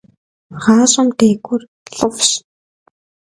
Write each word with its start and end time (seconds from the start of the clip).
ГъашӀэм 0.63 1.07
декӀур 1.17 1.61
лӀыфӀщ. 1.95 2.31